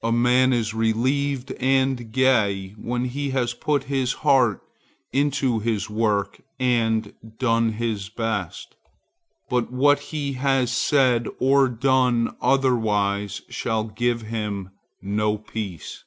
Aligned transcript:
A 0.00 0.12
man 0.12 0.52
is 0.52 0.74
relieved 0.74 1.50
and 1.58 2.12
gay 2.12 2.68
when 2.78 3.06
he 3.06 3.30
has 3.30 3.52
put 3.52 3.82
his 3.90 4.12
heart 4.22 4.62
into 5.12 5.58
his 5.58 5.90
work 5.90 6.40
and 6.60 7.12
done 7.40 7.72
his 7.72 8.08
best; 8.08 8.76
but 9.50 9.72
what 9.72 9.98
he 10.14 10.34
has 10.34 10.70
said 10.70 11.26
or 11.40 11.68
done 11.68 12.36
otherwise 12.40 13.42
shall 13.48 13.82
give 13.82 14.22
him 14.22 14.70
no 15.02 15.36
peace. 15.36 16.04